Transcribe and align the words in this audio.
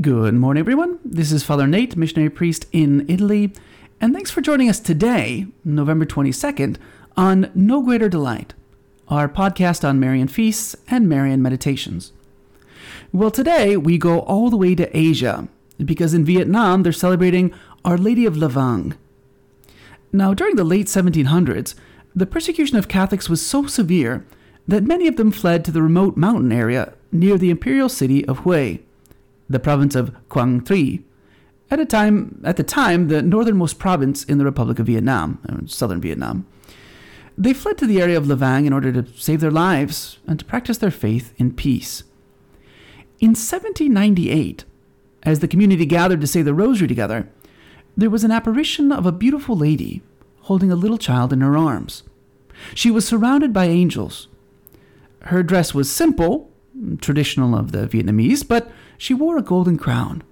Good 0.00 0.32
morning, 0.32 0.60
everyone. 0.60 0.98
This 1.04 1.30
is 1.30 1.42
Father 1.42 1.66
Nate, 1.66 1.94
missionary 1.94 2.30
priest 2.30 2.64
in 2.72 3.04
Italy, 3.06 3.52
and 4.00 4.14
thanks 4.14 4.30
for 4.30 4.40
joining 4.40 4.70
us 4.70 4.80
today, 4.80 5.48
November 5.62 6.06
22nd, 6.06 6.78
on 7.18 7.50
No 7.54 7.82
Greater 7.82 8.08
Delight, 8.08 8.54
our 9.08 9.28
podcast 9.28 9.86
on 9.86 10.00
Marian 10.00 10.28
feasts 10.28 10.74
and 10.88 11.06
Marian 11.06 11.42
meditations. 11.42 12.14
Well, 13.12 13.30
today 13.30 13.76
we 13.76 13.98
go 13.98 14.20
all 14.20 14.48
the 14.48 14.56
way 14.56 14.74
to 14.74 14.96
Asia, 14.96 15.48
because 15.84 16.14
in 16.14 16.24
Vietnam 16.24 16.82
they're 16.82 16.92
celebrating 16.92 17.52
Our 17.84 17.98
Lady 17.98 18.24
of 18.24 18.36
Lavang. 18.36 18.96
Now, 20.14 20.32
during 20.32 20.56
the 20.56 20.64
late 20.64 20.86
1700s, 20.86 21.74
the 22.14 22.26
persecution 22.26 22.78
of 22.78 22.88
Catholics 22.88 23.28
was 23.28 23.44
so 23.44 23.66
severe 23.66 24.24
that 24.66 24.82
many 24.82 25.08
of 25.08 25.16
them 25.16 25.30
fled 25.30 25.62
to 25.66 25.70
the 25.70 25.82
remote 25.82 26.16
mountain 26.16 26.52
area 26.52 26.94
near 27.12 27.36
the 27.36 27.50
imperial 27.50 27.90
city 27.90 28.24
of 28.24 28.44
Hue 28.44 28.78
the 29.50 29.60
province 29.60 29.94
of 29.94 30.14
Quang 30.28 30.62
Tri, 30.62 31.00
at 31.70 31.80
a 31.80 31.84
time 31.84 32.40
at 32.44 32.56
the 32.56 32.62
time 32.62 33.08
the 33.08 33.20
northernmost 33.20 33.78
province 33.78 34.24
in 34.24 34.38
the 34.38 34.44
Republic 34.44 34.78
of 34.78 34.86
Vietnam, 34.86 35.40
uh, 35.48 35.66
southern 35.66 36.00
Vietnam. 36.00 36.46
They 37.36 37.52
fled 37.52 37.78
to 37.78 37.86
the 37.86 38.00
area 38.00 38.16
of 38.16 38.26
Lavang 38.26 38.66
in 38.66 38.72
order 38.72 38.92
to 38.92 39.06
save 39.14 39.40
their 39.40 39.50
lives 39.50 40.18
and 40.26 40.38
to 40.38 40.44
practice 40.44 40.78
their 40.78 40.90
faith 40.90 41.34
in 41.38 41.54
peace. 41.54 42.04
In 43.18 43.30
1798, 43.30 44.64
as 45.22 45.40
the 45.40 45.48
community 45.48 45.86
gathered 45.86 46.20
to 46.20 46.26
say 46.26 46.42
the 46.42 46.54
rosary 46.54 46.88
together, 46.88 47.28
there 47.96 48.10
was 48.10 48.24
an 48.24 48.30
apparition 48.30 48.92
of 48.92 49.06
a 49.06 49.12
beautiful 49.12 49.56
lady 49.56 50.02
holding 50.42 50.70
a 50.70 50.76
little 50.76 50.98
child 50.98 51.32
in 51.32 51.40
her 51.40 51.56
arms. 51.56 52.02
She 52.74 52.90
was 52.90 53.06
surrounded 53.06 53.52
by 53.52 53.66
angels. 53.66 54.28
Her 55.22 55.42
dress 55.42 55.74
was 55.74 55.90
simple, 55.90 56.49
traditional 57.00 57.54
of 57.54 57.72
the 57.72 57.86
Vietnamese, 57.86 58.46
but 58.46 58.70
she 58.98 59.14
wore 59.14 59.38
a 59.38 59.42
golden 59.42 59.76
crown. 59.76 60.22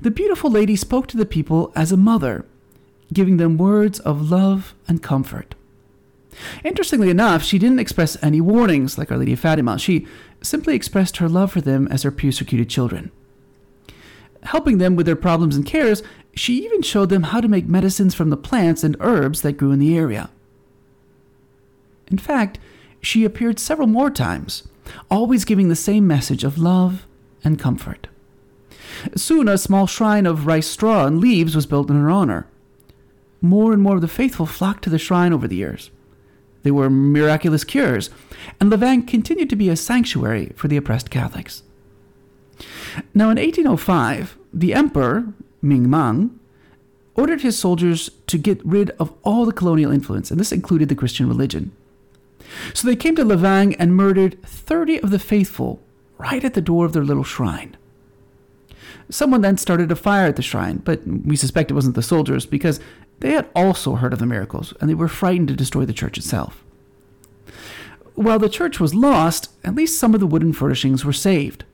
The 0.00 0.10
beautiful 0.10 0.50
lady 0.50 0.76
spoke 0.76 1.06
to 1.08 1.16
the 1.16 1.26
people 1.26 1.72
as 1.74 1.92
a 1.92 1.96
mother, 1.96 2.44
giving 3.12 3.36
them 3.36 3.58
words 3.58 4.00
of 4.00 4.30
love 4.30 4.74
and 4.88 5.02
comfort. 5.02 5.54
Interestingly 6.64 7.10
enough, 7.10 7.42
she 7.42 7.58
didn't 7.58 7.78
express 7.78 8.22
any 8.22 8.40
warnings 8.40 8.98
like 8.98 9.10
Our 9.10 9.18
Lady 9.18 9.32
of 9.32 9.40
Fatima. 9.40 9.78
She 9.78 10.06
simply 10.42 10.74
expressed 10.74 11.18
her 11.18 11.28
love 11.28 11.52
for 11.52 11.60
them 11.60 11.88
as 11.88 12.02
her 12.02 12.10
persecuted 12.10 12.68
children. 12.68 13.10
Helping 14.42 14.78
them 14.78 14.96
with 14.96 15.06
their 15.06 15.16
problems 15.16 15.56
and 15.56 15.64
cares, 15.66 16.02
she 16.34 16.64
even 16.64 16.82
showed 16.82 17.08
them 17.08 17.24
how 17.24 17.40
to 17.40 17.48
make 17.48 17.66
medicines 17.66 18.14
from 18.14 18.30
the 18.30 18.36
plants 18.36 18.84
and 18.84 18.96
herbs 19.00 19.42
that 19.42 19.56
grew 19.56 19.72
in 19.72 19.78
the 19.78 19.96
area. 19.96 20.30
In 22.08 22.18
fact, 22.18 22.58
she 23.00 23.24
appeared 23.24 23.58
several 23.58 23.88
more 23.88 24.10
times, 24.10 24.68
always 25.10 25.44
giving 25.44 25.68
the 25.68 25.76
same 25.76 26.06
message 26.06 26.44
of 26.44 26.58
love 26.58 27.06
and 27.44 27.58
comfort. 27.58 28.08
Soon 29.14 29.48
a 29.48 29.58
small 29.58 29.86
shrine 29.86 30.26
of 30.26 30.46
rice 30.46 30.66
straw 30.66 31.06
and 31.06 31.20
leaves 31.20 31.54
was 31.54 31.66
built 31.66 31.90
in 31.90 31.96
her 31.96 32.10
honor. 32.10 32.46
More 33.40 33.72
and 33.72 33.82
more 33.82 33.96
of 33.96 34.00
the 34.00 34.08
faithful 34.08 34.46
flocked 34.46 34.84
to 34.84 34.90
the 34.90 34.98
shrine 34.98 35.32
over 35.32 35.46
the 35.46 35.56
years. 35.56 35.90
They 36.62 36.70
were 36.70 36.90
miraculous 36.90 37.62
cures, 37.62 38.10
and 38.58 38.72
Lavang 38.72 39.06
continued 39.06 39.50
to 39.50 39.56
be 39.56 39.68
a 39.68 39.76
sanctuary 39.76 40.52
for 40.56 40.66
the 40.66 40.76
oppressed 40.76 41.10
Catholics. 41.10 41.62
Now, 43.14 43.30
in 43.30 43.36
1805, 43.36 44.36
the 44.52 44.74
emperor, 44.74 45.32
Minh 45.62 45.86
Mang, 45.86 46.38
ordered 47.14 47.42
his 47.42 47.58
soldiers 47.58 48.10
to 48.26 48.38
get 48.38 48.64
rid 48.64 48.90
of 48.98 49.12
all 49.22 49.44
the 49.44 49.52
colonial 49.52 49.92
influence, 49.92 50.30
and 50.30 50.40
this 50.40 50.52
included 50.52 50.88
the 50.88 50.94
Christian 50.94 51.28
religion. 51.28 51.72
So 52.74 52.86
they 52.86 52.96
came 52.96 53.16
to 53.16 53.24
Lavang 53.24 53.76
and 53.78 53.96
murdered 53.96 54.42
30 54.42 55.00
of 55.00 55.10
the 55.10 55.18
faithful 55.18 55.80
right 56.18 56.44
at 56.44 56.54
the 56.54 56.60
door 56.60 56.86
of 56.86 56.92
their 56.92 57.04
little 57.04 57.24
shrine. 57.24 57.76
Someone 59.08 59.40
then 59.40 59.56
started 59.56 59.92
a 59.92 59.96
fire 59.96 60.26
at 60.26 60.36
the 60.36 60.42
shrine, 60.42 60.78
but 60.78 61.06
we 61.06 61.36
suspect 61.36 61.70
it 61.70 61.74
wasn't 61.74 61.94
the 61.94 62.02
soldiers 62.02 62.46
because 62.46 62.80
they 63.20 63.32
had 63.32 63.48
also 63.54 63.94
heard 63.94 64.12
of 64.12 64.18
the 64.18 64.26
miracles 64.26 64.74
and 64.80 64.90
they 64.90 64.94
were 64.94 65.08
frightened 65.08 65.48
to 65.48 65.56
destroy 65.56 65.84
the 65.84 65.92
church 65.92 66.18
itself. 66.18 66.64
While 68.14 68.38
the 68.38 68.48
church 68.48 68.80
was 68.80 68.94
lost, 68.94 69.50
at 69.62 69.74
least 69.74 69.98
some 69.98 70.14
of 70.14 70.20
the 70.20 70.26
wooden 70.26 70.54
furnishings 70.54 71.04
were 71.04 71.12
saved, 71.12 71.64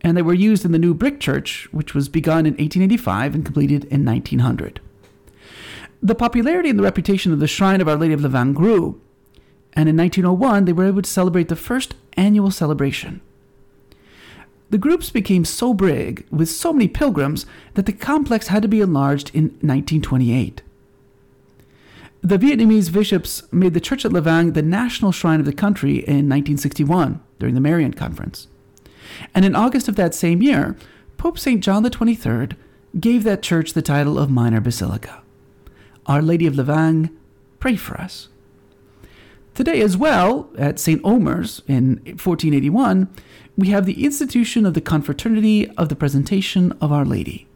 and 0.00 0.16
they 0.16 0.22
were 0.22 0.34
used 0.34 0.64
in 0.64 0.72
the 0.72 0.80
new 0.80 0.94
brick 0.94 1.20
church, 1.20 1.68
which 1.70 1.94
was 1.94 2.08
begun 2.08 2.40
in 2.40 2.54
1885 2.54 3.34
and 3.36 3.44
completed 3.44 3.84
in 3.84 4.04
1900. 4.04 4.80
The 6.02 6.14
popularity 6.16 6.70
and 6.70 6.78
the 6.78 6.82
reputation 6.82 7.32
of 7.32 7.38
the 7.38 7.46
Shrine 7.46 7.80
of 7.80 7.88
Our 7.88 7.96
Lady 7.96 8.14
of 8.14 8.20
Lavang 8.20 8.52
grew, 8.52 9.00
and 9.76 9.88
in 9.88 9.96
1901 9.96 10.64
they 10.64 10.72
were 10.72 10.86
able 10.86 11.02
to 11.02 11.08
celebrate 11.08 11.48
the 11.48 11.56
first 11.56 11.94
annual 12.14 12.50
celebration. 12.50 13.20
The 14.70 14.78
groups 14.78 15.10
became 15.10 15.44
so 15.44 15.74
big, 15.74 16.26
with 16.30 16.48
so 16.48 16.72
many 16.72 16.88
pilgrims, 16.88 17.46
that 17.74 17.86
the 17.86 17.92
complex 17.92 18.48
had 18.48 18.62
to 18.62 18.68
be 18.68 18.80
enlarged 18.80 19.30
in 19.32 19.44
1928. 19.60 20.62
The 22.22 22.38
Vietnamese 22.38 22.92
bishops 22.92 23.44
made 23.52 23.74
the 23.74 23.80
church 23.80 24.04
at 24.04 24.10
Lavang 24.10 24.54
the 24.54 24.62
national 24.62 25.12
shrine 25.12 25.38
of 25.38 25.46
the 25.46 25.52
country 25.52 25.98
in 25.98 26.28
1961 26.28 27.22
during 27.38 27.54
the 27.54 27.60
Marian 27.60 27.94
Conference. 27.94 28.48
And 29.32 29.44
in 29.44 29.54
August 29.54 29.86
of 29.86 29.94
that 29.94 30.14
same 30.14 30.42
year, 30.42 30.76
Pope 31.18 31.38
St. 31.38 31.62
John 31.62 31.88
XXIII 31.88 32.48
gave 32.98 33.22
that 33.22 33.42
church 33.42 33.74
the 33.74 33.82
title 33.82 34.18
of 34.18 34.30
Minor 34.30 34.60
Basilica. 34.60 35.22
Our 36.06 36.20
Lady 36.20 36.48
of 36.48 36.54
Lavang, 36.54 37.10
pray 37.60 37.76
for 37.76 38.00
us. 38.00 38.28
Today, 39.56 39.80
as 39.80 39.96
well, 39.96 40.50
at 40.58 40.78
St. 40.78 41.02
Omer's 41.02 41.62
in 41.66 41.96
1481, 42.04 43.08
we 43.56 43.68
have 43.68 43.86
the 43.86 44.04
institution 44.04 44.66
of 44.66 44.74
the 44.74 44.82
Confraternity 44.82 45.70
of 45.78 45.88
the 45.88 45.96
Presentation 45.96 46.72
of 46.72 46.92
Our 46.92 47.06
Lady. 47.06 47.46